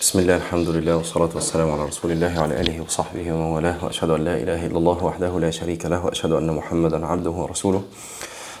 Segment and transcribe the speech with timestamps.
[0.00, 4.10] بسم الله الحمد لله والصلاة والسلام على رسول الله وعلى آله وصحبه ومن والاه وأشهد
[4.10, 7.82] أن لا إله إلا الله وحده لا شريك له وأشهد أن محمدا عبده ورسوله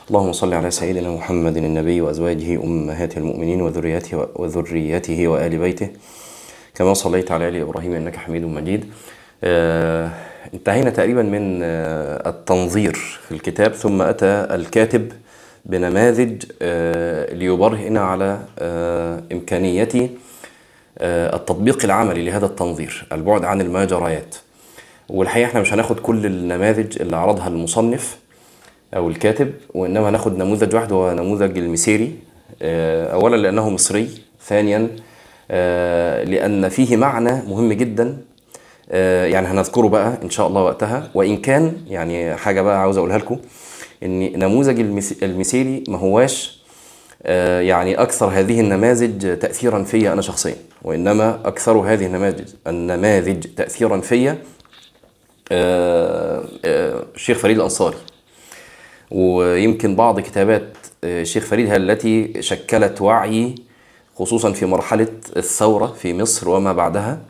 [0.08, 5.88] اللهم صل على سيدنا محمد النبي وأزواجه أمهات المؤمنين وذريته وذريته وآل بيته
[6.74, 8.84] كما صليت على آل إبراهيم إنك حميد مجيد
[9.44, 10.10] آه
[10.54, 12.92] انتهينا تقريبا من آه التنظير
[13.28, 15.12] في الكتاب ثم أتى الكاتب
[15.64, 20.08] بنماذج آه ليبرهن على آه إمكانية آه
[21.00, 24.34] التطبيق العملي لهذا التنظير البعد عن المجريات.
[25.08, 28.18] والحقيقة إحنا مش هناخد كل النماذج اللي عرضها المصنف
[28.96, 32.14] أو الكاتب وإنما هناخد نموذج واحد هو نموذج المسيري
[32.62, 34.08] آه أولا لأنه مصري
[34.46, 34.88] ثانيا
[35.50, 38.16] آه لأن فيه معنى مهم جدا
[39.24, 41.10] يعني هنذكره بقى إن شاء الله وقتها.
[41.14, 43.38] وإن كان يعني حاجة بقى عاوز أقولها لكم
[44.02, 44.80] إن نموذج
[45.22, 46.57] المسيري ما هواش
[47.60, 54.38] يعني أكثر هذه النماذج تاثيرا فيا أنا شخصيا وإنما أكثر هذه النماذج النماذج تاثيرا فيا
[57.14, 57.96] الشيخ فريد الأنصاري.
[59.10, 63.54] ويمكن بعض كتابات الشيخ فريد التي شكلت وعي
[64.16, 67.20] خصوصا في مرحلة الثورة في مصر وما بعدها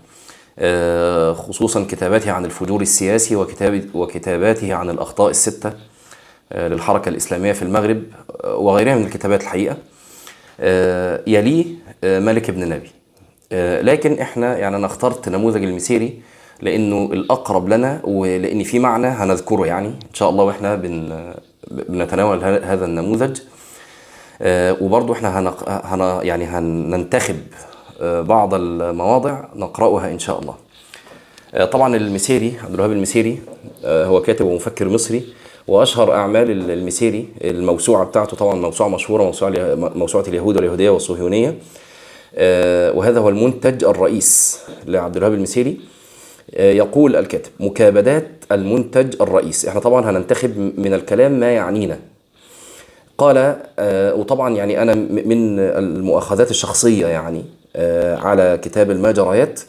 [1.33, 5.73] خصوصا كتاباته عن الفجور السياسي وكتاب وكتاباته عن الأخطاء الستة.
[6.55, 8.03] للحركة الإسلامية في المغرب
[8.45, 9.77] وغيرها من الكتابات الحقيقة.
[11.27, 11.67] يليه
[12.03, 12.91] مالك بن نبي.
[13.83, 16.21] لكن إحنا يعني أنا اخترت نموذج المسيري
[16.63, 19.89] لأنه الأقرب لنا ولأن في معنى هنذكره يعني.
[19.89, 21.25] إن شاء الله وإحنا بن
[21.71, 23.41] بنتناول هذا النموذج.
[24.81, 27.37] وبرضه إحنا هن هن يعني هننتخب
[28.03, 30.55] بعض المواضع نقرأها إن شاء الله.
[31.67, 33.39] طبعا المسيري عبد الوهاب المسيري
[33.85, 35.25] هو كاتب ومفكر مصري.
[35.69, 41.55] وأشهر أعمال المسيري الموسوعة بتاعته طبعا موسوعة مشهورة موسوعة, موسوعة اليهود واليهودية والصهيونية.
[42.95, 45.81] وهذا هو المنتج الرئيس لعبد الوهاب المسيري
[46.59, 49.67] يقول الكاتب مكابدات المنتج الرئيس.
[49.67, 51.99] إحنا طبعا هننتخب من الكلام ما يعنينا.
[53.19, 53.57] قال
[54.19, 57.45] وطبعا يعني أنا من المؤاخذات الشخصية يعني
[58.17, 59.61] على كتاب المجريات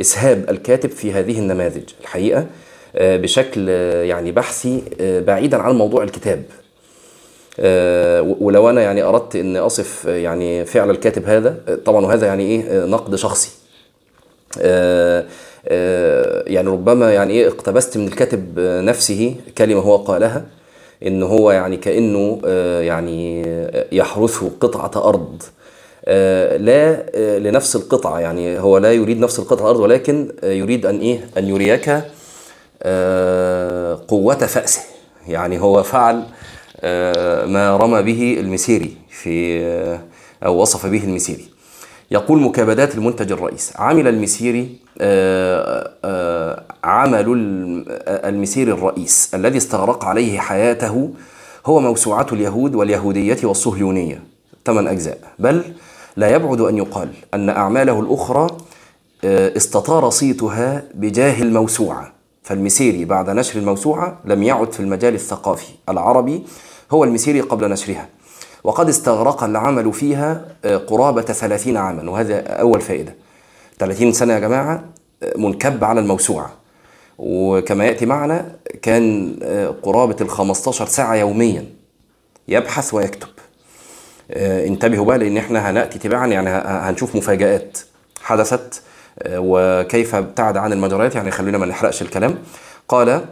[0.00, 1.82] إسهاب الكاتب في هذه النماذج.
[2.00, 2.46] الحقيقة
[2.94, 3.68] بشكل
[4.08, 6.42] يعني بحثي بعيدا عن موضوع الكتاب.
[8.40, 13.14] ولو أنا يعني أردت ان أصف يعني فعل الكاتب هذا طبعا وهذا يعني إيه نقد
[13.14, 13.50] شخصي.
[16.46, 20.44] يعني ربما يعني إيه اقتبست من الكاتب نفسه كلمة هو قالها
[21.06, 22.40] إن هو يعني كأنه
[22.80, 23.46] يعني
[23.92, 25.42] يحرث قطعة أرض.
[26.58, 27.02] لا
[27.38, 32.02] لنفس القطعة يعني هو لا يريد نفس القطعة الأرض ولكن يريد أن إيه أن يريك
[34.08, 34.80] قوة فأسه.
[35.28, 36.16] يعني هو فعل
[37.46, 39.62] ما رمى به المسيري في
[40.44, 41.44] أو وصف به المسيري.
[42.10, 44.76] يقول مكابدات المنتج الرئيس عمل المسيري
[46.84, 47.24] عمل
[48.08, 51.10] المسيري الرئيس الذي استغرق عليه حياته
[51.66, 54.22] هو موسوعة اليهود واليهودية والصهيونية.
[54.64, 55.18] ثمان أجزاء.
[55.38, 55.62] بل
[56.16, 58.46] لا يبعد أن يقال أن أعماله الأخرى
[59.24, 62.11] استطار صيتها بجاه الموسوعة.
[62.42, 66.42] فالمسيري بعد نشر الموسوعة لم يعد في المجال الثقافي العربي
[66.90, 68.08] هو المسيري قبل نشرها.
[68.64, 73.14] وقد استغرق العمل فيها قرابة ثلاثين عاما وهذا أول فائدة.
[73.78, 74.84] 30 سنة يا جماعة
[75.36, 76.52] منكب على الموسوعة.
[77.18, 79.36] وكما يأتي معنا كان
[79.82, 81.66] قرابة ال 15 ساعة يوميا.
[82.48, 83.28] يبحث ويكتب.
[84.36, 87.78] انتبهوا بقى لأن إحنا هنأتي تباعا يعني هنشوف مفاجآت.
[88.22, 88.82] حدثت
[89.28, 92.38] وكيف ابتعد عن المجريات؟ يعني خلينا ما نحرقش الكلام.
[92.88, 93.24] قال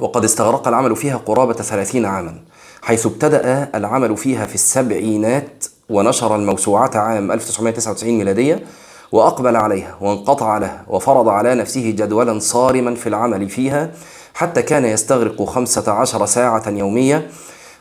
[0.00, 2.34] وقد استغرق العمل فيها قرابة 30 عاما
[2.82, 8.64] حيث ابتدأ العمل فيها في السبعينات ونشر الموسوعة عام 1999 ميلادية
[9.12, 13.90] وأقبل عليها وانقطع لها وفرض على نفسه جدولا صارما في العمل فيها
[14.34, 17.30] حتى كان يستغرق خمسة عشر ساعة يومية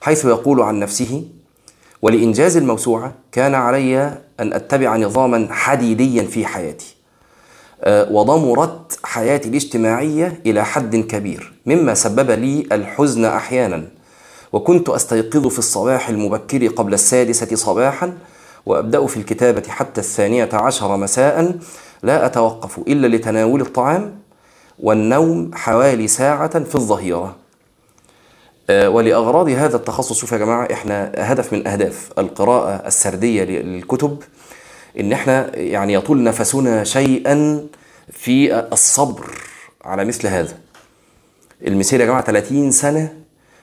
[0.02, 1.24] حيث يقول عن نفسه
[2.02, 6.96] ولإنجاز الموسوعة كان علي أن أتبع نظاما حديديا في حياتي
[7.87, 13.87] وضمرت حياتي الاجتماعية إلى حد كبير مما سبب لي الحزن أحيانا.
[14.53, 18.17] وكنت أستيقظ في الصباح المبكر قبل السادسة صباحا
[18.66, 21.55] وأبدأ في الكتابة حتى الثانية عشر مساء.
[22.03, 24.16] لا أتوقف إلا لتناول الطعام
[24.79, 27.35] والنوم حوالي ساعة في الظهيرة.
[28.69, 34.17] ولأغراض هذا التخصص شوف يا جماعة إحنا هدف من أهداف القراءة السردية للكتب.
[34.99, 37.67] إن إحنا يعني يطول نفسنا شيئا
[38.11, 39.38] في الصبر
[39.85, 40.58] على مثل هذا.
[41.67, 43.14] المثال يا جماعة 30 سنة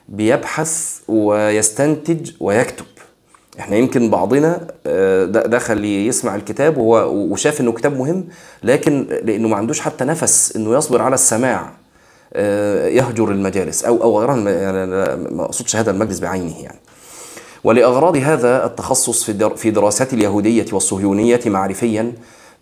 [0.09, 2.85] بيبحث ويستنتج ويكتب.
[3.59, 8.29] إحنا يمكن بعضنا آه، دخل يسمع الكتاب وهو وشاف إنه كتاب مهم
[8.63, 11.73] لكن لإنه ما عندوش حتى نفس إنه يصبر على السماع
[12.33, 14.87] آه، يهجر المجالس أو أو غيرها يعني
[15.35, 16.79] ما أقصدش هذا المجلس بعينه يعني.
[17.65, 22.13] ولأغراض هذا التخصص في دراسات اليهودية والصهيونية معرفيا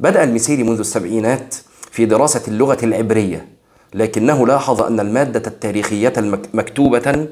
[0.01, 1.55] بدأ المسيري منذ السبعينات
[1.91, 3.47] في دراسة اللغة العبرية
[3.95, 6.13] لكنه لاحظ أن المادة التاريخية
[6.55, 7.27] مكتوبة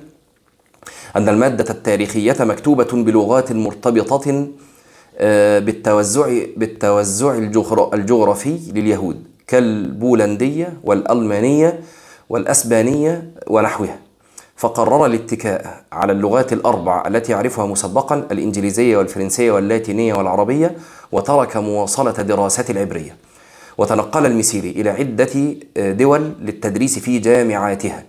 [1.16, 4.46] أن المادة التاريخية مكتوبة بلغات مرتبطة
[5.19, 11.81] آه، بالتوزع بالتوزع الجغرا- الجغرافي لليهود كالبولندية والألمانية
[12.31, 13.99] والأسبانية ونحوها.
[14.56, 20.76] فقرر الاتكاء على اللغات الأربع التي يعرفها مسبقا الإنجليزية والفرنسية واللاتينية والعربية
[21.12, 23.16] وترك مواصلة دراسات العبرية.
[23.78, 25.54] وتنقل المسيري إلى عدة
[25.92, 28.04] دول للتدريس في جامعاتها.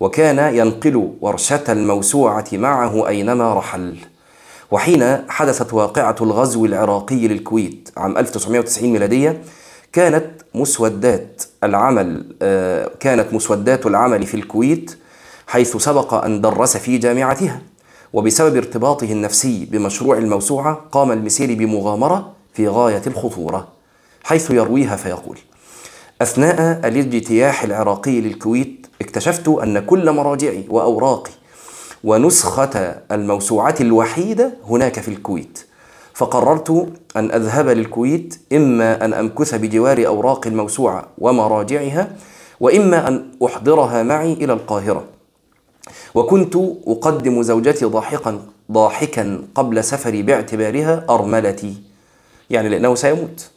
[0.00, 3.96] وكان ينقل ورشة الموسوعة معه أينما رحل.
[4.70, 9.42] وحين حدثت واقعة الغزو العراقي للكويت عام 1990 ميلادية
[9.92, 14.98] كانت مسودات العمل آه، كانت مسودات العمل في الكويت
[15.46, 17.60] حيث سبق أن درس في جامعتها.
[18.12, 23.68] وبسبب ارتباطه النفسي بمشروع الموسوعة قام المسيري بمغامرة في غاية الخطورة
[24.24, 25.38] حيث يرويها فيقول
[26.22, 31.30] أثناء الاجتياح العراقي للكويت اكتشفت أن كل مراجعي وأوراقي
[32.04, 35.58] ونسخة الموسوعة الوحيدة هناك في الكويت.
[36.14, 42.12] فقررت أن أذهب للكويت إما أن أمكث بجوار أوراق الموسوعة ومراجعها
[42.60, 45.04] وإما أن أحضرها معي إلى القاهرة.
[46.14, 46.56] وكنت
[46.86, 48.40] أقدم زوجتي ضاحكا
[48.72, 51.74] ضاحكا قبل سفري باعتبارها أرملتي.
[52.50, 53.50] يعني لأنه سيموت.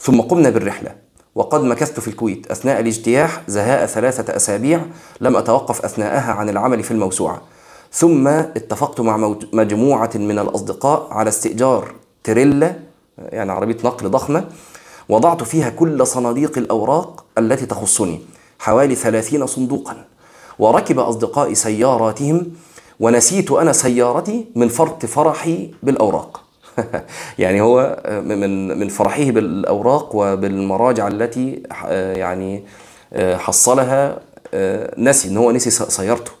[0.00, 0.94] ثم قمنا بالرحلة
[1.34, 2.50] وقد مكثت في الكويت.
[2.50, 4.80] أثناء الاجتياح زهاء ثلاثة أسابيع
[5.20, 7.42] لم أتوقف أثناءها عن العمل في الموسوعة.
[7.92, 11.94] ثم اتفقت مع مجموعة من الأصدقاء على استئجار
[12.24, 12.76] تريلا
[13.18, 14.44] يعني عربية نقل ضخمة.
[15.08, 18.20] وضعت فيها كل صناديق الأوراق التي تخصني
[18.58, 20.04] حوالي ثلاثين صندوقا.
[20.58, 22.52] وركب أصدقائي سياراتهم
[23.00, 26.40] ونسيت أنا سيارتي من فرط فرحي بالأوراق.
[27.38, 31.62] يعني هو من من فرحه بالأوراق وبالمراجع التي
[32.16, 32.64] يعني
[33.14, 34.18] حصلها
[34.98, 36.32] نسي إن هو نسي سيارته.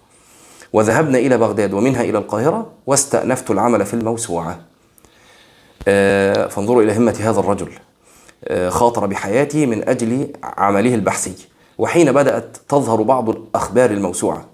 [0.72, 4.58] وذهبنا إلى بغداد ومنها إلى القاهرة واستأنفت العمل في الموسوعة.
[6.48, 7.68] فانظروا إلى همة هذا الرجل.
[8.68, 11.34] خاطر بحياته من أجل عمله البحثي.
[11.78, 14.44] وحين بدأت تظهر بعض أخبار الموسوعة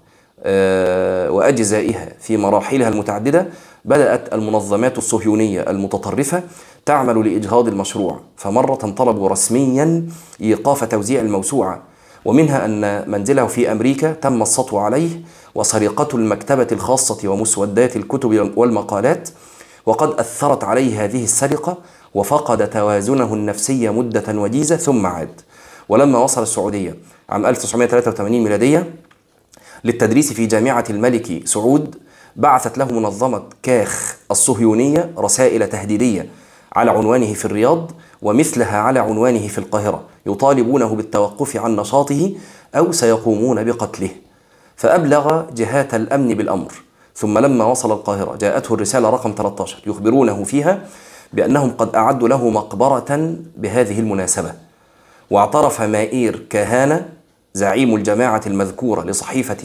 [1.29, 3.47] وأجزائها في مراحلها المتعددة
[3.85, 6.43] بدأت المنظمات الصهيونية المتطرفة
[6.85, 10.07] تعمل لإجهاض المشروع فمرة طلبوا رسميا
[10.41, 11.81] إيقاف توزيع الموسوعة
[12.25, 15.21] ومنها أن منزله في أمريكا تم السطو عليه
[15.55, 19.29] وسرقة المكتبة الخاصة ومسودات الكتب والمقالات
[19.85, 21.77] وقد أثرت عليه هذه السرقة
[22.13, 25.41] وفقد توازنه النفسي مدة وجيزة ثم عاد.
[25.89, 26.95] ولما وصل السعودية
[27.29, 28.93] عام 1983 ميلادية
[29.83, 31.95] للتدريس في جامعة الملك سعود
[32.35, 36.29] بعثت له منظمة كاخ الصهيونية رسائل تهديدية
[36.75, 37.91] على عنوانه في الرياض
[38.21, 42.31] ومثلها على عنوانه في القاهرة يطالبونه بالتوقف عن نشاطه
[42.75, 44.09] أو سيقومون بقتله.
[44.75, 46.71] فأبلغ جهات الأمن بالأمر.
[47.15, 50.85] ثم لما وصل القاهرة جاءته الرسالة رقم 13 يخبرونه فيها
[51.33, 54.53] بأنهم قد أعدوا له مقبرة بهذه المناسبة.
[55.31, 57.09] واعترف مائير كهانة
[57.55, 59.57] زعيم الجماعة المذكورة لصحيفة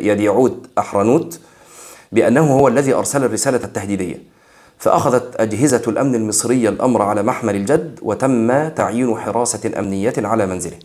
[0.00, 1.40] يديعود أحرنوت
[2.12, 4.22] بأنه هو الذي أرسل الرسالة التهديدية.
[4.78, 10.76] فأخذت أجهزة الأمن المصرية الأمر على محمل الجد وتم تعيين حراسة أمنية على منزله.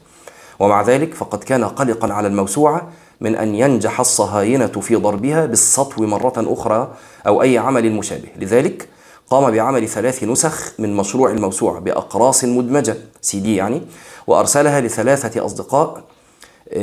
[0.59, 6.33] ومع ذلك فقد كان قلقا على الموسوعة من أن ينجح الصهاينة في ضربها بالسطو مرة
[6.37, 6.93] أخرى
[7.27, 8.27] أو أي عمل مشابه.
[8.39, 8.89] لذلك
[9.29, 13.81] قام بعمل ثلاث نسخ من مشروع الموسوعة بأقراص مدمجة سي دي يعني
[14.27, 16.03] وأرسلها لثلاثة أصدقاء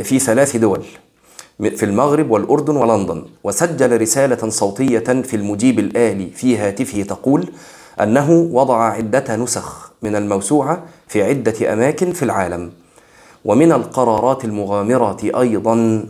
[0.03, 0.85] في ثلاث دول
[1.59, 3.25] في المغرب والأردن ولندن.
[3.45, 7.49] وسجل رسالة صوتية في المجيب الآلي في هاتفه تقول
[8.01, 12.71] أنه وضع عدة نسخ من الموسوعة في عدة أماكن في العالم.
[13.45, 16.05] ومن القرارات المغامرة أيضا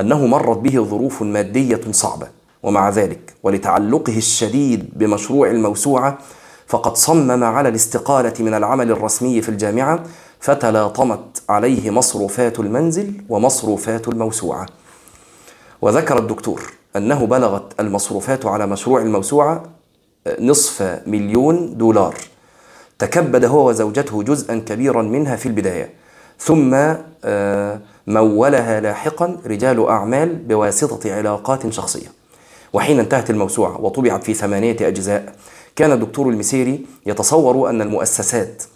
[0.00, 2.26] أنه مرت به ظروف مادية صعبة.
[2.62, 6.18] ومع ذلك ولتعلقه الشديد بمشروع الموسوعة
[6.66, 10.02] فقد صمم على الاستقالة من العمل الرسمي في الجامعة
[10.40, 14.66] فتلاطمت عليه مصروفات المنزل ومصروفات الموسوعة.
[15.82, 16.62] وذكر الدكتور
[16.96, 19.62] أنه بلغت المصروفات على مشروع الموسوعة
[20.40, 22.14] نصف مليون دولار.
[22.98, 25.90] تكبد هو وزوجته جزءا كبيرا منها في البداية.
[26.38, 26.94] ثم
[28.06, 32.08] مولها لاحقا رجال أعمال بواسطة علاقات شخصية.
[32.72, 35.34] وحين انتهت الموسوعة وطبعت في ثمانية أجزاء
[35.76, 38.68] كان الدكتور المسيري يتصور أن المؤسسات آه،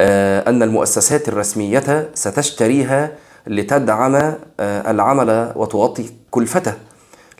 [0.00, 3.12] أن المؤسسات الرسمية ستشتريها
[3.46, 6.74] لتدعم آه، العمل وتغطي كلفته.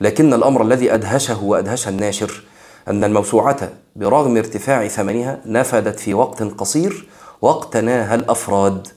[0.00, 2.42] لكن الأمر الذي أدهشه وأدهش الناشر
[2.88, 7.08] أن الموسوعة برغم ارتفاع ثمنها نفدت في وقت قصير
[7.42, 8.88] واقتناها الأفراد.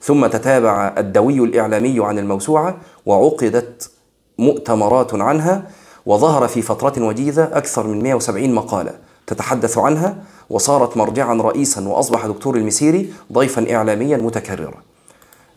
[0.00, 2.76] ثم تتابع الدوي الإعلامي عن الموسوعة
[3.06, 3.90] وعقدت
[4.38, 5.62] مؤتمرات عنها
[6.06, 8.92] وظهر في فترة وجيزة أكثر من 170 مقالة
[9.26, 10.16] تتحدث عنها.
[10.50, 14.82] وصارت مرجعا رئيسا وأصبح دكتور المسيري ضيفا إعلاميا متكررا.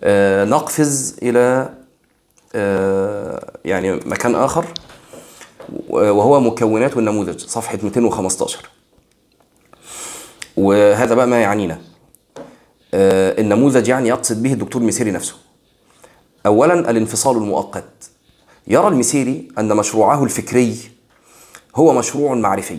[0.01, 1.69] آه نقفز إلى
[2.55, 4.65] آه يعني مكان آخر
[5.89, 8.69] وهو مكونات النموذج صفحة 215
[10.57, 11.81] وهذا بقى ما يعنينا.
[12.93, 15.35] آه النموذج يعني يقصد به الدكتور المسيري نفسه.
[16.45, 18.09] أولا الانفصال المؤقت.
[18.67, 20.77] يرى المسيري أن مشروعه الفكري
[21.75, 22.77] هو مشروع معرفي.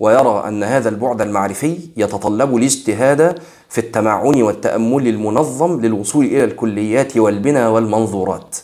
[0.00, 3.38] ويرى أن هذا البعد المعرفي يتطلب الاجتهاد
[3.68, 8.56] في التمعن والتأمل المنظم للوصول إلى الكليات والبنى والمنظورات.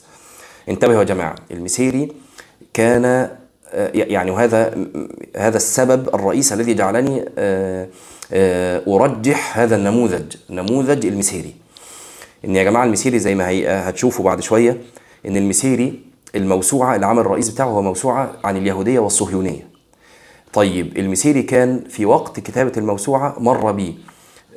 [0.69, 2.13] انتبهوا يا جماعة المسيري
[2.75, 3.05] كان
[3.75, 4.87] آه، يعني وهذا
[5.37, 7.89] هذا السبب الرئيس الذي جعلني آه،
[8.33, 11.55] آه، أرجح هذا النموذج نموذج المسيري.
[12.45, 13.49] إن يا جماعة المسيري زي ما
[13.89, 14.81] هتشوفوا بعد شوية
[15.27, 16.01] إن المسيري
[16.35, 19.72] الموسوعة العمل الرئيسي بتاعه هو موسوعة عن اليهودية والصهيونية.
[20.53, 23.95] طيب المسيري كان في وقت كتابة الموسوعة مر به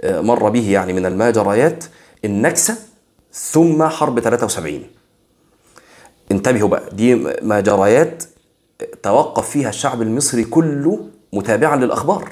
[0.03, 1.83] مر به يعني من الماجريات
[2.25, 2.75] النكسة
[3.33, 4.81] ثم حرب 73
[6.31, 8.23] انتبهوا بقى دي ماجريات
[9.03, 12.29] توقف فيها الشعب المصري كله متابعا للأخبار.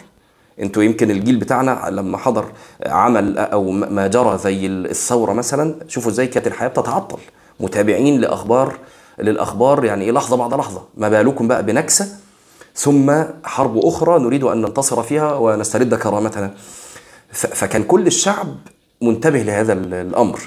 [0.61, 2.45] أنتوا يمكن الجيل بتاعنا لما حضر
[2.85, 7.17] عمل أو ما جرى زي الثورة مثلا شوفوا إزاي كانت الحياة بتتعطل.
[7.59, 8.77] متابعين لأخبار
[9.19, 10.83] للأخبار يعني إيه لحظة بعد لحظة.
[10.97, 12.07] ما بالكم بقى بنكسة
[12.75, 16.53] ثم حرب أخرى نريد أن ننتصر فيها ونسترد كرامتنا.
[17.31, 18.55] فكان كل الشعب
[19.01, 20.39] منتبه لهذا الأمر.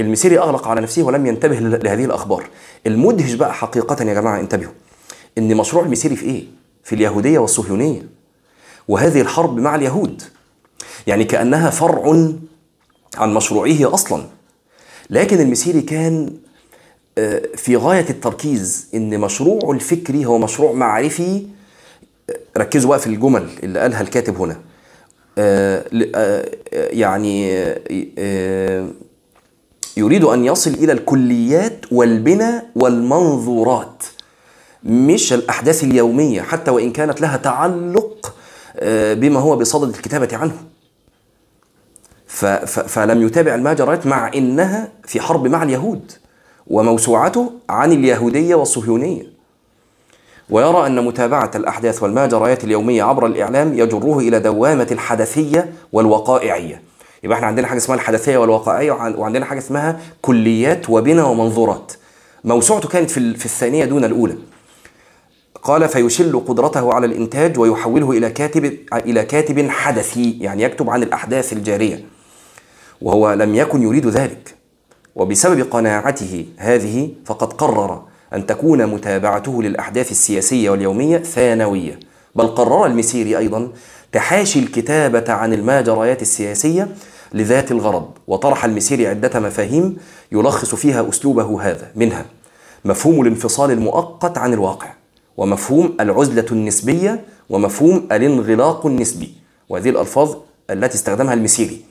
[0.00, 2.46] المسيري أغلق على نفسه ولم ينتبه لهذه الأخبار.
[2.86, 4.72] المدهش بقى حقيقة يا جماعة انتبهوا.
[5.38, 6.44] إن مشروع المسيري في إيه؟
[6.84, 8.02] في اليهودية والصهيونية.
[8.88, 10.22] وهذه الحرب مع اليهود.
[11.06, 12.32] يعني كأنها فرع
[13.16, 14.22] عن مشروعه أصلا.
[15.10, 16.32] لكن المسيري كان
[17.56, 21.46] في غاية التركيز إن مشروعه الفكري هو مشروع معرفي
[22.30, 24.60] آه، ركزوا بقى في الجمل اللي قالها الكاتب هنا.
[25.38, 25.84] آه،
[26.72, 27.50] يعني
[29.96, 34.04] يريد أن يصل إلى الكليات والبنى والمنظورات
[34.84, 38.34] مش الأحداث اليومية حتى وإن كانت لها تعلق
[38.76, 40.56] آه، بما هو بصدد الكتابة عنه.
[42.66, 46.12] فلم يتابع الماجرات مع إنها في حرب مع اليهود.
[46.66, 49.22] وموسوعته عن اليهودية والصهيونية.
[50.50, 56.82] ويرى أن متابعة الأحداث والماجريات اليومية عبر الإعلام يجره إلى دوامة الحدثية والوقائعية.
[57.22, 61.92] يبقى إحنا عندنا حاجة اسمها الحدثية والواقعية وعندنا حاجة اسمها كليات وبنى ومنظورات.
[62.44, 64.34] موسوعته كانت في الثانية دون الأولى.
[65.62, 71.52] قال فيشل قدرته على الإنتاج ويحوله إلى كاتب إلى كاتب حدثي يعني يكتب عن الأحداث
[71.52, 72.04] الجارية.
[73.02, 74.59] وهو لم يكن يريد ذلك.
[75.20, 78.02] وبسبب قناعته هذه فقد قرر
[78.34, 82.00] أن تكون متابعته للأحداث السياسية واليومية ثانوية.
[82.34, 83.68] بل قرر المسيري أيضا
[84.12, 86.88] تحاشي الكتابة عن الماجريات السياسية
[87.32, 89.96] لذات الغرض وطرح المسيري عدة مفاهيم
[90.32, 91.90] يلخص فيها أسلوبه هذا.
[91.96, 92.26] منها
[92.84, 94.88] مفهوم الانفصال المؤقت عن الواقع
[95.36, 99.34] ومفهوم العزلة النسبية ومفهوم الانغلاق النسبي
[99.68, 100.34] وهذه الألفاظ
[100.70, 101.89] التي استخدمها المسيري.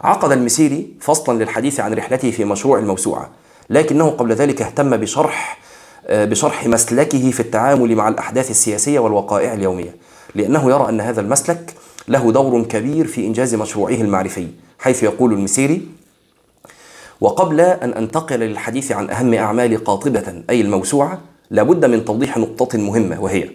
[0.00, 3.30] عقد المسيري فصلا للحديث عن رحلته في مشروع الموسوعة
[3.70, 5.58] لكنه قبل ذلك اهتم بشرح
[6.10, 9.96] بشرح مسلكه في التعامل مع الأحداث السياسية والوقائع اليومية
[10.34, 11.74] لأنه يرى أن هذا المسلك
[12.08, 15.88] له دور كبير في إنجاز مشروعه المعرفي حيث يقول المسيري
[17.20, 23.22] وقبل أن أنتقل للحديث عن أهم أعمال قاطبة أي الموسوعة لابد من توضيح نقطة مهمة
[23.22, 23.50] وهي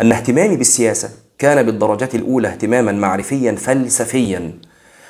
[0.00, 4.52] أن اهتمامي بالسياسة كان بالدرجة الأولى اهتماما معرفيا فلسفيا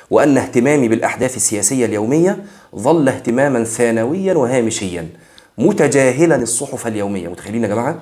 [0.09, 2.43] وأن اهتمامي بالأحداث السياسية اليومية
[2.75, 5.09] ظل اهتماما ثانويا وهامشيا
[5.57, 7.99] متجاهلا الصحف اليومية متخيلين يا جماعة؟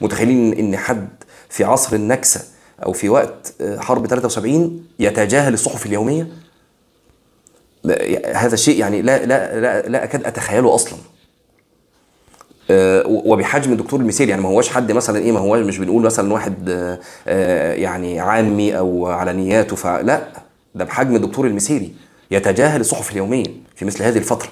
[0.00, 1.08] متخيلين إن حد
[1.48, 2.40] في عصر النكسة
[2.86, 6.28] أو في وقت حرب 73 يتجاهل الصحف اليومية؟
[8.34, 10.98] هذا الشيء يعني لا لا لا, لا أكاد أتخيله أصلا
[12.70, 16.32] آه، وبحجم الدكتور المثالي يعني ما هواش حد مثلا إيه ما هواش مش بنقول مثلا
[16.32, 20.22] واحد آه، آه، يعني عامي أو على نياته فلا
[20.78, 21.90] ده بحجم الدكتور المثالي
[22.30, 24.48] يتجاهل الصحف اليومية في مثل هذه الفترة.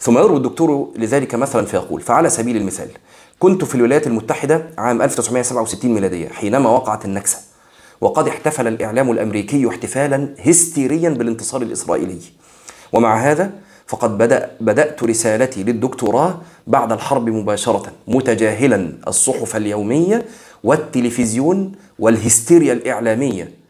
[0.00, 2.88] ثم يروي الدكتور لذلك مثلا فيقول فعلى سبيل المثال
[3.38, 7.38] كنت في الولايات المتحدة عام 1967 ميلادية حينما وقعت النكسة
[8.00, 12.18] وقد احتفل الإعلام الأمريكي احتفالا هستيريا بالانتصار الإسرائيلي.
[12.92, 13.50] ومع هذا
[13.86, 20.26] فقد بدأ بدأت رسالتي للدكتوراه بعد الحرب مباشرة متجاهلا الصحف اليومية
[20.64, 23.61] والتلفزيون والهستيريا الإعلامية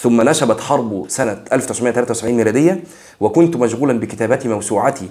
[0.00, 2.84] ثم نشبت حرب سنة 1973 ميلادية
[3.20, 5.08] وكنت مشغولا بكتابات موسوعتي.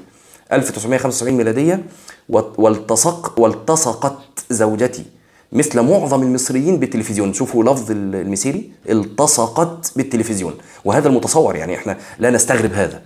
[0.54, 1.84] 1975 ميلادية
[2.30, 4.18] والتصق والتصقت
[4.50, 5.06] زوجتي.
[5.52, 7.34] مثل معظم المصريين بالتلفزيون.
[7.34, 10.54] شوفوا لفظ المسيري التصقت بالتلفزيون.
[10.86, 13.02] وهذا المتصور يعني إحنا لا نستغرب هذا.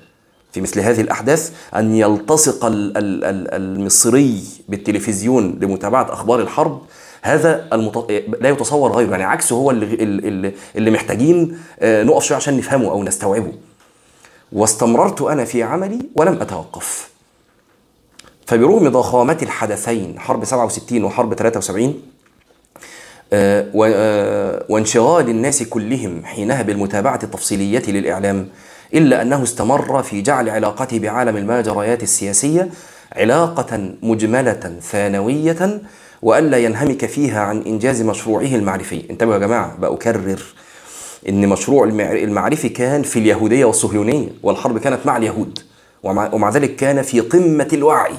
[0.52, 2.60] في مثل هذه الأحداث أن يلتصق
[3.54, 6.82] المصري بالتلفزيون لمتابعة أخبار الحرب
[7.22, 8.12] هذا المط...
[8.42, 12.92] لا يتصور غيره يعني عكسه هو اللي, اللي, اللي محتاجين آه، نقف شوية عشان نفهمه
[12.92, 13.54] أو نستوعبه.
[14.52, 17.12] واستمررت أنا في عملي ولم أتوقف.
[18.46, 22.02] فبرغم ضخامة الحدثين حرب 67 وحرب 73
[23.34, 28.48] آه، آه، وانشغال الناس كلهم حينها بالمتابعة التفصيلية للإعلام
[28.94, 32.70] إلا أنه استمر في جعل علاقته بعالم المجريات السياسية
[33.16, 35.82] علاقة مجملة ثانوية
[36.22, 39.04] وألا ينهمك فيها عن إنجاز مشروعه المعرفي.
[39.10, 40.42] انتبهوا يا جماعة بأكرر
[41.30, 45.60] إن مشروع المعرفي كان في اليهودية والصهيونية والحرب كانت مع اليهود
[46.04, 48.16] ومع ذلك كان في قمة الوعي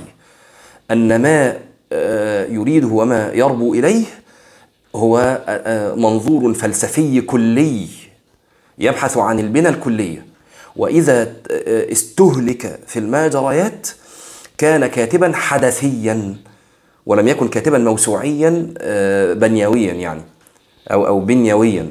[0.90, 1.56] أن ما
[1.92, 4.04] آه، يريده وما يربو إليه
[4.94, 7.86] هو آه، آه، منظور فلسفي كلي
[8.78, 10.26] يبحث عن البنى الكلية.
[10.76, 11.32] وإذا
[11.92, 13.88] استهلك في الماجريات
[14.58, 16.36] كان كاتبا حدثيا.
[17.06, 18.74] ولم يكن كاتبا موسوعيا
[19.34, 20.22] بنيويا يعني
[20.92, 21.90] أو أو بنيويا.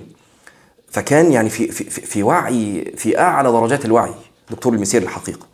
[0.90, 4.12] فكان يعني في في في وعي في أعلى درجات الوعي
[4.52, 5.48] دكتور المسير الحقيقة.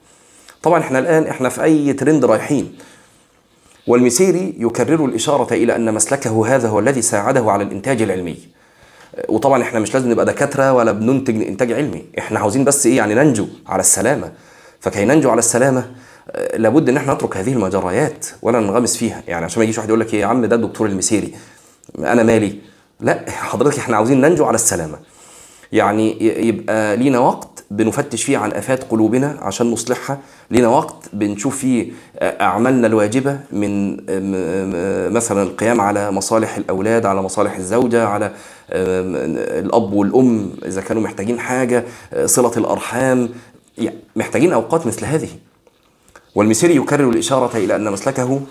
[0.63, 2.75] طبعا إحنا الآن إحنا في أي ترند رايحين.
[3.87, 8.37] والمسيري يكرر الإشارة إلى أن مسلكه هذا هو الذي ساعده على الإنتاج العلمي.
[9.29, 12.05] وطبعا إحنا مش لازم نبقى دكاترة ولا بننتج إنتاج علمي.
[12.19, 14.31] إحنا عاوزين بس إيه يعني ننجو على السلامة.
[14.79, 16.06] فكي ننجو على السلامة آه،
[16.55, 19.23] لابد إن إحنا نترك هذه المجريات ولا ننغمس فيها.
[19.27, 21.33] يعني عشان ما يجيش واحد يقول لك إيه يا عم ده الدكتور المسيري
[21.99, 22.59] أنا مالي؟
[22.99, 24.97] لا حضرتك إحنا عاوزين ننجو على السلامة.
[25.71, 30.19] يعني يبقى لينا وقت بنفتش فيه عن آفات قلوبنا عشان نصلحها.
[30.51, 33.97] لينا وقت بنشوف فيه أعمالنا الواجبة من
[35.13, 38.31] مثلا القيام على مصالح الأولاد على مصالح الزوجة على
[38.71, 41.83] الأب والأم إذا كانوا محتاجين حاجة
[42.25, 43.29] صلة الأرحام.
[43.77, 45.29] يعني محتاجين أوقات مثل هذه.
[46.37, 48.41] والمسيري يكرر الإشارة إلى أن مسلكه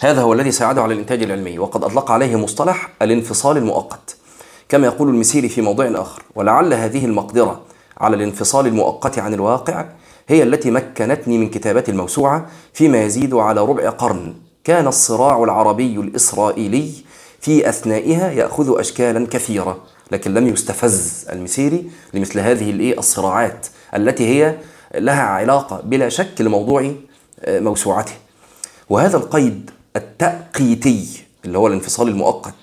[0.00, 4.16] هذا هو الذي ساعده على الإنتاج العلمي وقد أطلق عليه مصطلح الانفصال المؤقت.
[4.68, 7.60] كما يقول المسيري في موضوع آخر ولعل هذه المقدرة
[7.98, 9.84] على الانفصال المؤقت عن الواقع
[10.28, 14.34] هي التي مكنتني من كتابة الموسوعة فيما يزيد على ربع قرن.
[14.64, 16.92] كان الصراع العربي الإسرائيلي
[17.40, 19.78] في أثنائها يأخذ أشكالا كثيرة
[20.10, 24.56] لكن لم يستفز المسيري لمثل هذه الصراعات التي هي
[24.94, 26.92] لها علاقة بلا شك لموضوع
[27.40, 28.12] آه، موسوعته.
[28.90, 32.54] وهذا القيد التأقيتي اللي هو الانفصال المؤقت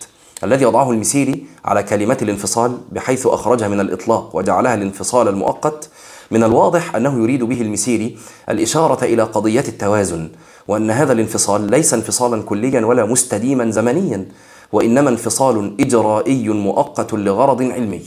[0.43, 5.89] الذي وضعه المسيري على كلمات الانفصال بحيث أخرجها من الإطلاق وجعلها الانفصال المؤقت
[6.31, 8.17] من الواضح أنه يريد به المسيري
[8.49, 10.29] الإشارة إلى قضية التوازن
[10.67, 14.25] وأن هذا الانفصال ليس انفصالا كليا ولا مستديما زمنيا
[14.71, 18.01] وإنما انفصال إجرائي مؤقت لغرض علمي.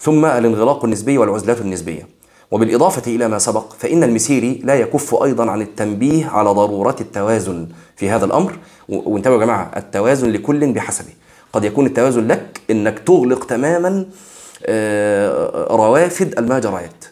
[0.00, 2.08] ثم الانغلاق النسبي والعزلات النسبية.
[2.50, 8.10] وبالإضافة إلى ما سبق فإن المسيري لا يكف أيضا عن التنبيه على ضرورة التوازن في
[8.10, 8.58] هذا الأمر.
[8.88, 11.12] وانتبهوا يا جماعة التوازن لكل بحسبه.
[11.52, 14.06] قد يكون التوازن لك إنك تغلق تماما
[14.66, 17.04] آه، روافد المجريات.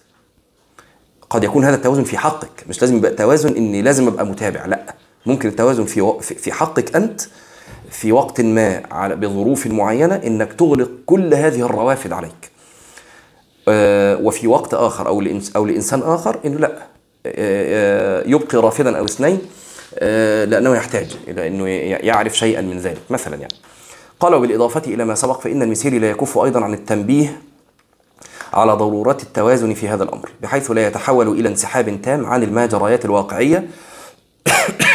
[1.31, 2.65] قد يكون هذا التوازن في حقك.
[2.69, 4.95] مش لازم يبقى توازن إني لازم أبقى متابع لأ.
[5.27, 7.21] ممكن التوازن في في حقك أنت
[7.91, 12.52] في وقت ما على بظروف معينة إنك تغلق كل هذه الروافد عليك.
[13.69, 15.23] وفي وقت آخر أو
[15.57, 16.73] أو لإنسان آخر إنه لا.
[17.27, 19.41] آه، يبقي رافدا أو اثنين
[20.51, 21.69] لأنه يحتاج إلى إنه
[22.07, 23.55] يعرف شيئا من ذلك مثلا يعني.
[24.21, 27.43] قال وبالإضافة إلى ما سبق فإن المسيري لا يكف أيضا عن التنبيه
[28.53, 33.69] على ضرورات التوازن في هذا الأمر بحيث لا يتحول إلى انسحاب تام عن الماجريات الواقعية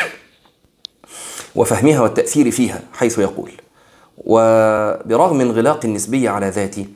[1.55, 3.51] وفهمها والتأثير فيها حيث يقول
[4.17, 6.87] وبرغم انغلاق النسبية على ذاتي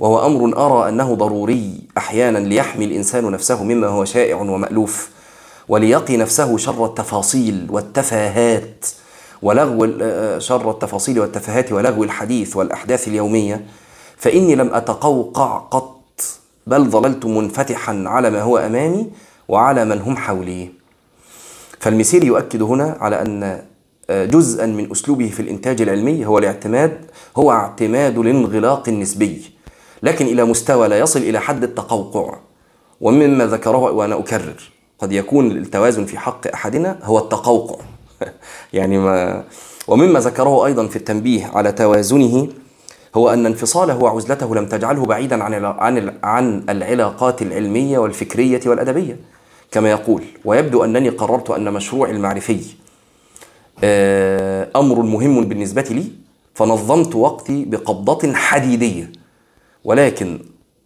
[0.00, 5.10] وهو أمر أرى أنه ضروري أحيانا ليحمي الإنسان نفسه مما هو شائع ومألوف
[5.68, 8.86] وليقي نفسه شر التفاصيل والتفاهات
[9.42, 13.66] ولغو آه، شر التفاصيل والتفاهات ولغو الحديث والأحداث اليومية.
[14.16, 16.22] فإني لم أتقوقع قط
[16.66, 19.10] بل ظللت منفتحا على ما هو أمامي
[19.48, 20.70] وعلى من هم حولي.
[21.80, 23.62] فالمسيري يؤكد هنا على أن
[24.10, 27.04] جزءا من أسلوبه في الإنتاج العلمي هو الاعتماد
[27.36, 29.59] هو اعتماد الانغلاق النسبي.
[30.02, 32.38] لكن إلى مستوى لا يصل إلى حد التقوقع.
[33.00, 37.84] ومما ذكره وأنا أكرر قد يكون التوازن في حق أحدنا هو التقوقع.
[38.72, 39.44] يعني ما
[39.88, 42.48] ومما ذكره أيضا في التنبيه على توازنه
[43.14, 49.16] هو أن انفصاله وعزلته لم تجعله بعيدا عن عن عن العلاقات العلمية والفكرية والأدبية.
[49.72, 52.60] كما يقول ويبدو أنني قررت أن مشروعي المعرفي
[54.76, 56.04] أمر مهم بالنسبة لي
[56.54, 59.12] فنظمت وقتي بقبضة حديدية.
[59.84, 60.38] ولكن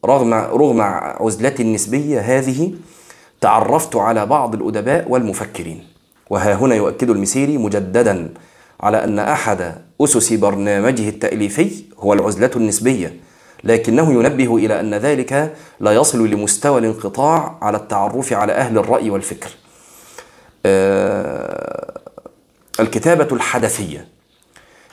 [0.04, 0.80] رغم رغم
[1.20, 2.74] عزلتي النسبية هذه
[3.40, 5.86] تعرفت على بعض الأدباء والمفكرين.
[6.30, 8.34] وها هنا يؤكد المسيري مجددا
[8.80, 13.16] على أن أحد أسس برنامجه التأليفي هو العزلة النسبية
[13.64, 19.50] لكنه ينبه إلى أن ذلك لا يصل لمستوى الانقطاع على التعرف على أهل الرأي والفكر.
[20.66, 22.00] آه
[22.80, 24.13] الكتابة الحدثية.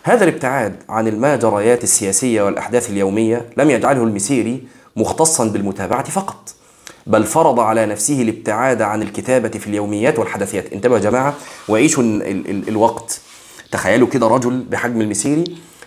[0.04, 4.64] هذا الابتعاد عن الماجريات السياسية والأحداث اليومية لم يجعله المسيري
[4.96, 6.56] مختصا بالمتابعة فقط
[7.08, 10.74] بل فرض على نفسه الابتعاد عن الكتابة في اليوميات والحدثيات.
[10.74, 11.34] انتبهوا يا جماعة
[11.70, 13.22] وعيشوا ال ال الوقت.
[13.72, 15.44] تخيلوا كده رجل بحجم المسيري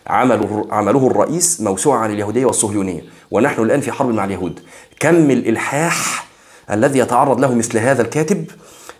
[0.06, 4.60] عمله عمله الرئيس موسوعة عن اليهودية والصهيونية ونحن الآن في حرب مع اليهود.
[5.00, 6.26] كم الإلحاح
[6.70, 8.44] الذي يتعرض له مثل هذا الكاتب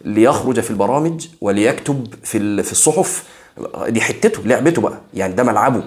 [0.05, 3.25] ليخرج في البرامج وليكتب في في الصحف
[3.89, 5.83] دي حتته لعبته بقى يعني ده ملعبه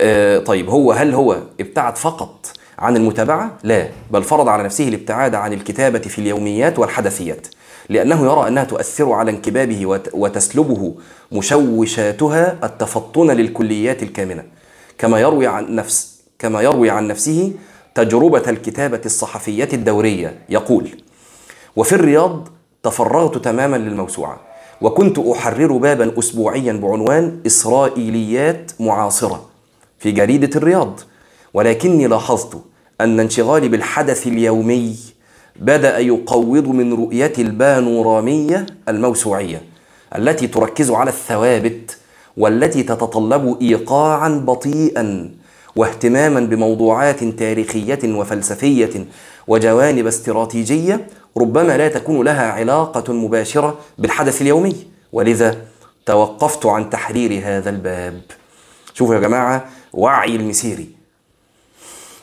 [0.00, 2.46] آه طيب هو هل هو ابتعد فقط
[2.78, 7.46] عن المتابعة؟ لا بل فرض على نفسه الابتعاد عن الكتابة في اليوميات والحدثيات
[7.88, 10.94] لأنه يرى أنها تؤثر على انكبابه وتسلبه
[11.32, 14.44] مشوشاتها التفطن للكليات الكامنة
[14.98, 17.52] كما يروي عن نفس كما يروي عن نفسه
[17.94, 20.88] تجربة الكتابة الصحفية الدورية يقول
[21.76, 22.48] وفي الرياض
[22.82, 24.40] تفرغت تماما للموسوعة
[24.80, 29.46] وكنت أحرر بابا أسبوعيا بعنوان إسرائيليات معاصرة
[29.98, 31.00] في جريدة الرياض
[31.54, 32.58] ولكني لاحظت
[33.00, 34.96] أن انشغالي بالحدث اليومي
[35.60, 39.62] بدأ يقوض من رؤية البانورامية الموسوعية
[40.16, 41.96] التي تركز على الثوابت
[42.36, 45.30] والتي تتطلب إيقاعا بطيئا
[45.76, 49.06] واهتماما بموضوعات تاريخية وفلسفية
[49.48, 54.86] وجوانب استراتيجية ربما لا تكون لها علاقة مباشرة بالحدث اليومي.
[55.12, 55.56] ولذا
[56.06, 58.20] توقفت عن تحرير هذا الباب.
[58.94, 60.88] شوفوا يا جماعة وعي المسيري.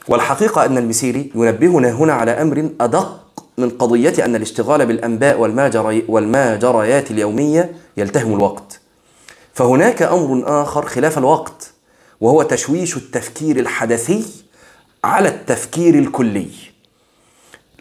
[0.08, 3.22] والحقيقة أن المسيري ينبهنا هنا على أمر أدق
[3.58, 8.80] من قضية أن الاشتغال بالأنباء والماجري والماجريات اليومية يلتهم الوقت.
[9.54, 11.72] فهناك أمر آخر خلاف الوقت
[12.22, 14.26] وهو تشويش التفكير الحدثي
[15.04, 16.48] على التفكير الكلي.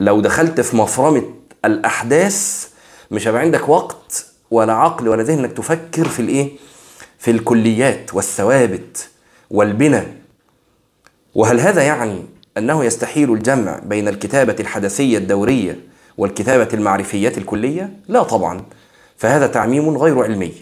[0.00, 1.22] لو دخلت في مفرمة
[1.64, 2.68] الأحداث
[3.11, 6.50] مش هيبقى عندك وقت ولا عقل ولا ذهن إنك تفكر في الإيه؟
[7.18, 9.09] في الكليات والثوابت
[9.50, 10.02] والبنى
[11.35, 12.22] وهل هذا يعني
[12.59, 15.78] أنه يستحيل الجمع بين الكتابة الحدثية الدورية
[16.18, 18.62] والكتابة المعرفية الكلية؟ لا طبعا
[19.16, 20.52] فهذا تعميم غير علمي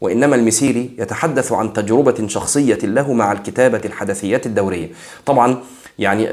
[0.00, 4.88] وإنما المسيري يتحدث عن تجربة شخصية له مع الكتابة الحدثيات الدورية
[5.26, 5.62] طبعا
[5.98, 6.26] يعني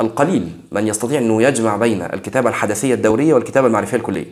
[0.00, 4.26] القليل من يستطيع أنه يجمع بين الكتابة الحدثية الدورية والكتابة المعرفية الكلية.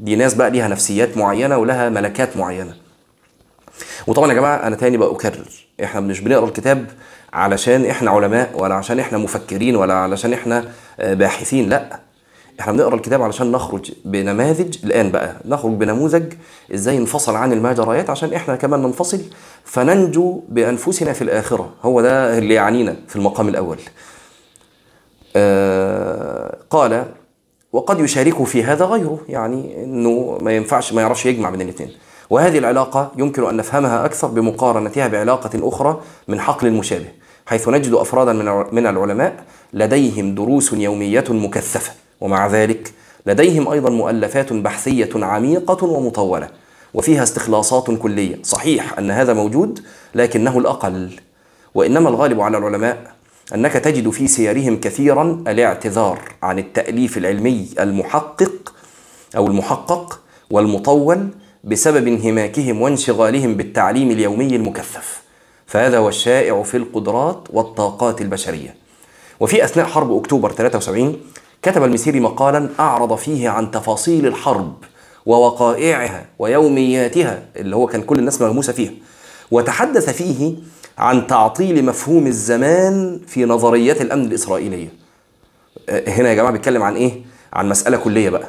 [0.00, 2.74] دي ناس بقى ليها نفسيات معينة ولها ملكات معينة.
[4.06, 5.48] وطبعا يا جماعة أنا تاني بأكرر
[5.84, 6.86] إحنا مش بنقرأ الكتاب
[7.32, 10.64] علشان إحنا علماء ولا عشان إحنا مفكرين ولا علشان إحنا
[10.98, 12.00] باحثين لأ
[12.60, 15.36] إحنا بنقرأ الكتاب علشان نخرج بنماذج الآن بقى.
[15.44, 16.32] نخرج بنموذج
[16.74, 19.20] إزاي انفصل عن الماجريات عشان إحنا كمان ننفصل
[19.64, 21.70] فننجو بأنفسنا في الآخرة.
[21.82, 23.78] هو ده اللي يعنينا في المقام الأول.
[25.36, 27.04] آه قال
[27.72, 29.18] وقد يشاركه في هذا غيره.
[29.28, 31.90] يعني إنه ما ينفعش ما يعرفش يجمع بين الاثنين.
[32.30, 37.08] وهذه العلاقة يمكن أن نفهمها أكثر بمقارنتها بعلاقة أخرى من حقل المشابه
[37.46, 38.32] حيث نجد أفرادا
[38.72, 41.92] من العلماء لديهم دروس يومية مكثفة.
[42.20, 42.92] ومع ذلك
[43.26, 46.48] لديهم أيضا مؤلفات بحثية عميقة ومطولة
[46.94, 48.38] وفيها استخلاصات كلية.
[48.42, 49.80] صحيح أن هذا موجود
[50.14, 51.10] لكنه الأقل.
[51.74, 53.14] وإنما الغالب على العلماء
[53.54, 58.74] أنك تجد في سيرهم كثيرا الاعتذار عن التأليف العلمي المحقق
[59.36, 61.28] أو المحقق والمطول
[61.64, 65.22] بسبب انهماكهم وانشغالهم بالتعليم اليومي المكثف.
[65.66, 68.74] فهذا هو الشائع في القدرات والطاقات البشرية.
[69.40, 71.16] وفي أثناء حرب أكتوبر 73
[71.64, 74.74] كتب المسيري مقالا أعرض فيه عن تفاصيل الحرب
[75.26, 78.92] ووقائعها ويومياتها اللي هو كان كل الناس مغموسه فيها
[79.50, 80.54] وتحدث فيه
[80.98, 84.88] عن تعطيل مفهوم الزمان في نظريات الأمن الإسرائيلية.
[85.88, 87.12] هنا يا جماعة بيتكلم عن إيه؟
[87.52, 88.48] عن مسألة كلية بقى.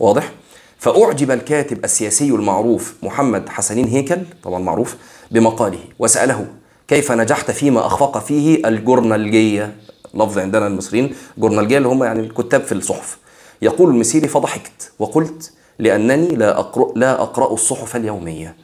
[0.00, 0.32] واضح؟
[0.78, 4.96] فأعجب الكاتب السياسي المعروف محمد حسنين هيكل طبعا معروف
[5.30, 6.46] بمقاله وسأله
[6.88, 9.76] كيف نجحت فيما أخفق فيه الجورنالجية؟
[10.14, 13.18] لفظ عندنا المصريين جورنالجية اللي هم يعني الكتاب في الصحف.
[13.62, 14.92] يقول المسيري فضحكت.
[14.98, 18.56] وقلت لأنني لا أقرأ, لا أقرأ الصحف اليومية.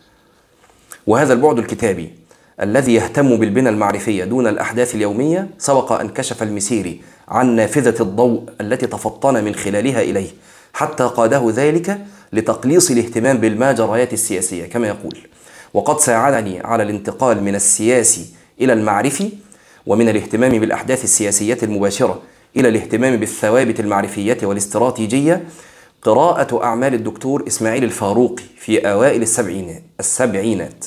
[1.06, 2.14] وهذا البعد الكتابي
[2.60, 8.86] الذي يهتم بالبنى المعرفية دون الأحداث اليومية سبق أن كشف المسيري عن نافذة الضوء التي
[8.86, 10.30] تفطن من خلالها إليه
[10.72, 11.98] حتى قاده ذلك
[12.32, 15.18] لتقليص الاهتمام بالماجريات السياسية كما يقول.
[15.74, 18.26] وقد ساعدني على الانتقال من السياسي
[18.60, 19.30] إلى المعرفي
[19.90, 22.22] ومن الاهتمام بالأحداث السياسية المباشرة
[22.56, 25.44] إلى الاهتمام بالثوابت المعرفية والاستراتيجية
[26.02, 30.86] قراءة أعمال الدكتور إسماعيل الفاروقي في أوائل السبعينات, السبعينات.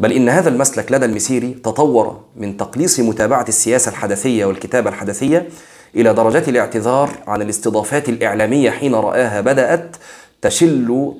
[0.00, 5.48] بل إن هذا المسلك لدى المسيري تطور من تقليص متابعة السياسة الحدثية والكتابة الحدثية
[5.96, 9.96] إلى درجة الاعتذار عن الاستضافات الإعلامية حين رآها بدأت
[10.42, 11.12] تشل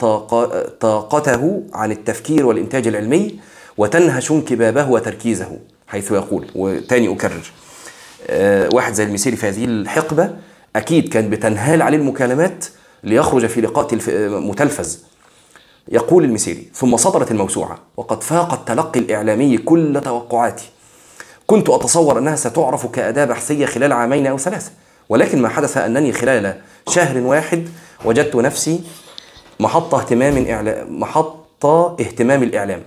[0.81, 3.41] طاقته عن التفكير والإنتاج العلمي
[3.77, 5.59] وتنهش انكبابه وتركيزه.
[5.87, 6.47] حيث يقول.
[6.55, 7.53] وتاني أكرر.
[8.27, 10.31] آه، واحد زي المسيري في هذه الحقبة
[10.77, 12.65] أكيد كانت بتنهال عليه المكالمات
[13.05, 13.95] ليخرج في لقاء
[14.41, 15.05] متلفز.
[15.89, 20.65] يقول المسيري ثم صدرت الموسوعة وقد فاق التلقي الإعلامي كل توقعاتي.
[21.47, 24.71] كنت أتصور أنها ستعرف كأداة بحثية خلال عامين أو ثلاثة
[25.09, 27.69] ولكن ما حدث أنني خلال شهر واحد
[28.05, 28.81] وجدت نفسي
[29.61, 32.83] محطة اهتمام إعلام محطة اهتمام الإعلام.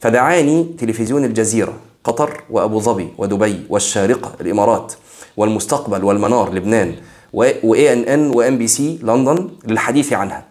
[0.00, 1.74] فدعاني تلفزيون الجزيرة
[2.06, 4.92] قطر وأبو ظبي ودبي والشارقة الإمارات
[5.36, 6.94] والمستقبل والمنار لبنان
[7.32, 10.44] وإي إن إن وإم بي سي لندن للحديث عنها.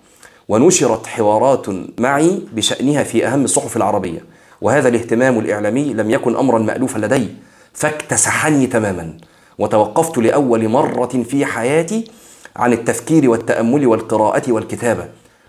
[0.50, 1.65] ونشرت حوارات
[2.00, 4.20] معي بشأنها في أهم الصحف العربية.
[4.62, 7.28] وهذا الاهتمام الإعلامي لم يكن أمرا مألوفا لدي
[7.74, 9.18] فاكتسحني تماما.
[9.60, 12.08] وتوقفت لأول مرة في حياتي
[12.56, 15.06] عن التفكير والتأمل والقراءة والكتابة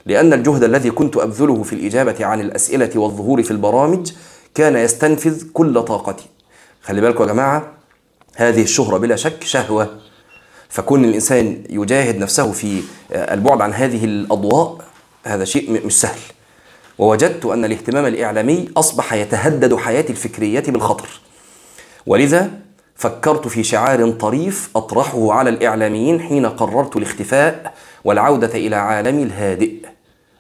[0.07, 4.13] لأن الجهد الذي كنت أبذله في الإجابة عن الأسئلة والظهور في البرامج
[4.57, 6.25] كان يستنفذ كل طاقتي
[6.83, 7.73] خلي بالكم يا جماعة
[8.37, 9.99] هذه الشهرة بلا شك شهوة.
[10.69, 14.79] فكون الإنسان يجاهد نفسه في البعد عن هذه الأضواء
[15.25, 16.19] هذا شيء مش سهل.
[16.99, 21.09] ووجدت أن الاهتمام الإعلامي أصبح يتهدد حياتي الفكرية بالخطر.
[22.07, 22.51] ولذا
[22.95, 29.75] فكرت في شعار طريف أطرحه على الإعلاميين حين قررت الاختفاء والعودة إلى عالمي الهادئ.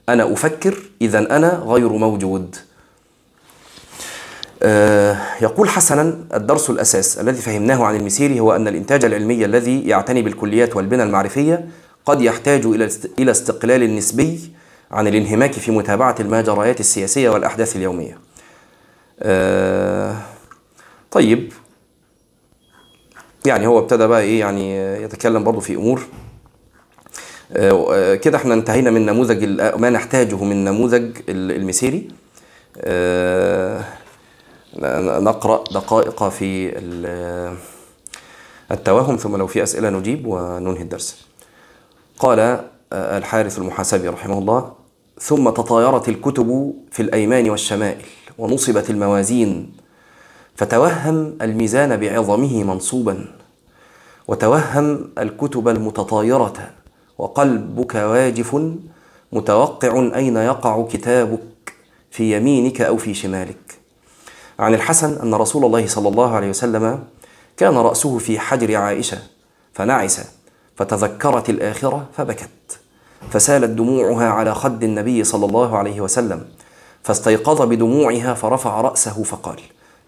[0.08, 2.56] أنا أفكر إذا أنا غير موجود.
[2.56, 2.66] آه،
[5.42, 10.76] يقول حسنا الدرس الأساس الذي فهمناه عن المسيري هو أن الإنتاج العلمي الذي يعتني بالكليات
[10.76, 11.68] والبنى المعرفية
[12.06, 12.66] قد يحتاج
[13.18, 14.40] إلى استقلال نسبي
[14.90, 18.18] عن الانهماك في متابعة المجريات السياسية والأحداث اليومية.
[19.20, 20.16] آه،
[21.10, 21.52] طيب.
[23.46, 26.02] يعني هو ابتدى بقى إيه يعني يتكلم برضه في أمور.
[27.56, 29.44] آه، كده إحنا انتهينا من نموذج
[29.78, 32.08] ما نحتاجه من نموذج المسيري.
[35.22, 36.78] نقرأ دقائق في
[38.70, 41.26] التوهم ثم لو في أسئلة نجيب وننهي الدرس.
[42.18, 42.40] قال
[42.92, 44.72] آه، الحارث المحاسبي رحمه الله
[45.20, 48.04] ثم تطايرت الكتب في الأيمان والشمائل
[48.38, 49.72] ونصبت الموازين
[50.56, 53.24] فتوهم الميزان بعظمه منصوبا
[54.28, 56.70] وتوهم الكتب المتطايرة
[57.18, 58.56] وقلبك واجف
[59.32, 61.74] متوقع أين يقع كتابك
[62.10, 63.75] في يمينك أو في شمالك.
[64.58, 67.04] عن الحسن أن رسول الله صلى الله عليه وسلم
[67.56, 69.18] كان رأسه في حجر عائشة
[69.74, 70.20] فنعس
[70.76, 72.78] فتذكرت الآخرة فبكت
[73.30, 76.44] فسالت دموعها على خد النبي صلى الله عليه وسلم
[77.02, 79.60] فاستيقظ بدموعها فرفع رأسه فقال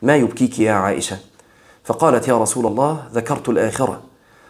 [0.02, 1.18] ما يبكيك يا عائشة؟
[1.84, 4.02] فقالت يا رسول الله ذكرت الآخرة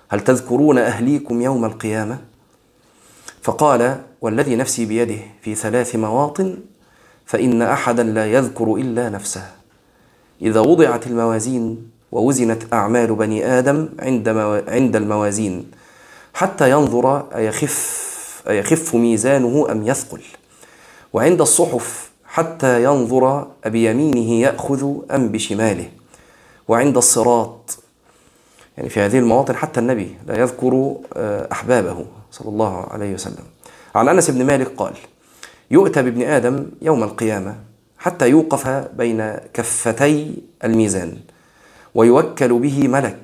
[0.08, 2.18] هل تذكرون أهليكم يوم القيامة؟
[3.42, 6.56] فقال والذي نفسي بيده في ثلاث مواطن
[7.26, 9.57] فإن أحدا لا يذكر إلا نفسه.
[10.42, 14.28] إذا وضعت الموازين ووزنت أعمال بني آدم عند
[14.68, 15.70] عند الموازين
[16.34, 18.08] حتى ينظر أيخف
[18.48, 20.20] أيخف ميزانه أم يثقل.
[21.12, 25.88] وعند الصحف حتى ينظر أبيمينه يأخذ أم بشماله.
[26.68, 27.78] وعند الصراط
[28.76, 33.44] يعني في هذه المواطن حتى النبي لا يذكر آه، أحبابه صلى الله عليه وسلم.
[33.94, 34.92] عن أنس بن مالك قال
[35.70, 37.67] يؤتى بابن آدم يوم القيامة
[37.98, 40.34] حتى يوقف بين كفتي
[40.64, 41.16] الميزان
[41.94, 43.18] ويوكل به ملك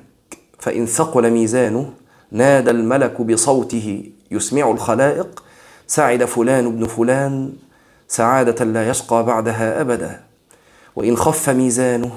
[0.59, 1.93] فإن ثقل ميزانه
[2.31, 5.43] نادى الملك بصوته يسمع الخلائق
[5.87, 7.53] سعد فلان ابن فلان
[8.07, 10.21] سعادة لا يشقى بعدها أبدا.
[10.95, 12.11] وإن خف ميزانه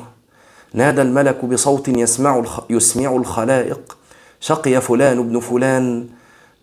[0.75, 3.97] نادى الملك بصوت يسمع يسمع الخلائق
[4.40, 6.09] شقي فلان ابن فلان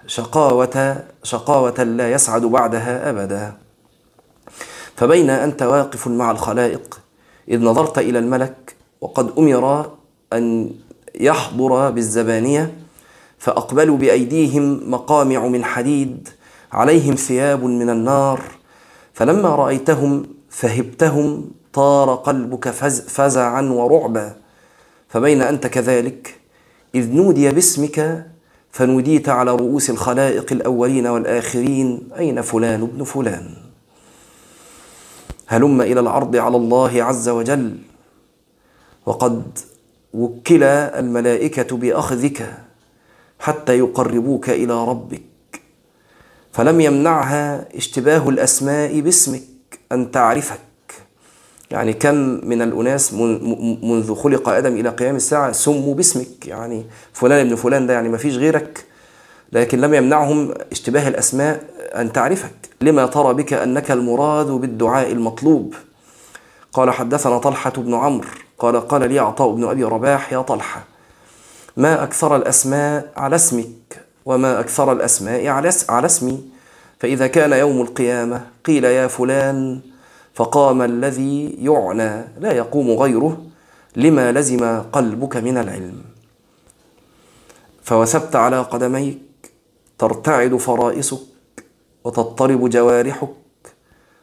[0.08, 3.65] شقاوة شقاوة لا يسعد بعدها أبدا.
[4.96, 7.00] فبين أنت واقف مع الخلائق
[7.50, 9.92] إذ نظرت إلى الملك وقد أمر
[10.34, 10.72] أن
[11.16, 12.74] يحضر بالزبانية
[13.38, 16.30] فأقبلوا بأيديهم مقامع من حديد
[16.72, 18.42] عليهم ثياب من النار
[19.14, 22.70] فلما رأيتهم فهبتهم طار قلبك
[23.08, 24.36] فزعا ورعبا.
[25.08, 26.40] فبين أنت كذلك
[26.96, 28.28] إذ نودي باسمك
[28.72, 33.65] فنوديت على رؤوس الخلائق الأولين والآخرين أين فلان ابن فلان؟
[35.56, 37.78] هلم إلى العرض على الله عز وجل.
[39.06, 39.60] وقد
[40.14, 42.54] وكل الملائكة بأخذك
[43.40, 45.22] حتى يقربوك إلى ربك.
[46.52, 49.44] فلم يمنعها اشتباه الأسماء باسمك
[49.92, 50.60] أن تعرفك.
[51.72, 52.16] يعني كم
[52.48, 53.14] من الأناس
[53.84, 56.48] منذ خلق آدم إلى قيام الساعة سموا باسمك.
[56.48, 58.86] يعني فلان ابن فلان ده يعني ما فيش غيرك.
[59.52, 61.64] لكن لم يمنعهم اشتباه الأسماء
[61.96, 62.56] أن تعرفك.
[62.82, 65.76] لما ترى بك أنك المراد بالدعاء المطلوب.
[66.74, 68.28] قال حدثنا طلحة بن عمرو
[68.60, 70.84] قال قال لي عطاء بن أبي رباح يا طلحة
[71.78, 76.44] ما أكثر الأسماء على اسمك وما أكثر الأسماء على اسمي.
[77.00, 79.80] فإذا كان يوم القيامة قيل يا فلان
[80.34, 83.38] فقام الذي يعنى لا يقوم غيره
[83.96, 86.02] لما لزم قلبك من العلم.
[87.84, 89.20] فوثبت على قدميك
[89.98, 91.35] ترتعد فرائسك
[92.06, 93.30] وتضطرب جوارحك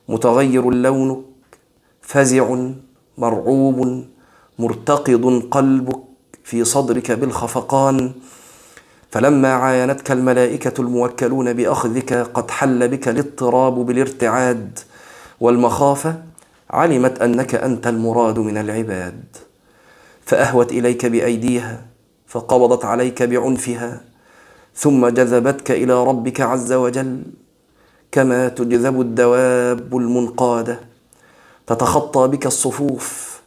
[0.08, 1.18] متغير لونك
[2.00, 2.56] فزع
[3.18, 4.04] مرعوب
[4.58, 6.00] مرتقض قلبك
[6.44, 8.12] في صدرك بالخفقان.
[9.10, 14.78] فلما عاينتك الملائكة الموكلون بأخذك قد حل بك الاضطراب بالارتعاد
[15.40, 16.22] والمخافة
[16.70, 19.24] علمت أنك أنت المراد من العباد.
[20.24, 21.86] فأهوت إليك بأيديها
[22.26, 24.00] فقبضت عليك بعنفها
[24.74, 27.22] ثم جذبتك إلى ربك عز وجل.
[28.12, 30.80] كما تجذب الدواب المنقادة
[31.66, 33.40] تتخطى بك الصفوف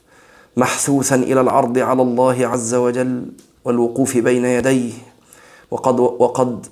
[0.58, 3.26] محثوثا إلى العرض على الله عز وجل
[3.66, 4.94] والوقوف بين يديه.
[5.72, 6.66] وقد وقد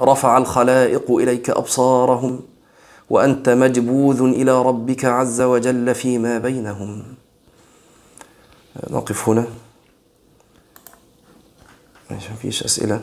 [0.00, 2.40] رفع الخلائق إليك أبصارهم
[3.10, 7.02] وأنت مجبوذ إلى ربك عز وجل فيما بينهم.
[8.90, 9.46] نقف هنا.
[12.10, 13.00] ما فيش أسئلة.